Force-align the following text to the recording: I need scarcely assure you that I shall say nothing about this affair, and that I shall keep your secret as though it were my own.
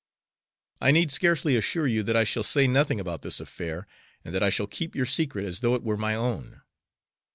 I 0.81 0.89
need 0.89 1.11
scarcely 1.11 1.55
assure 1.55 1.85
you 1.85 2.01
that 2.01 2.15
I 2.15 2.23
shall 2.23 2.41
say 2.41 2.65
nothing 2.67 2.99
about 2.99 3.21
this 3.21 3.39
affair, 3.39 3.85
and 4.25 4.33
that 4.33 4.41
I 4.41 4.49
shall 4.49 4.65
keep 4.65 4.95
your 4.95 5.05
secret 5.05 5.45
as 5.45 5.59
though 5.59 5.75
it 5.75 5.83
were 5.83 5.95
my 5.95 6.15
own. 6.15 6.61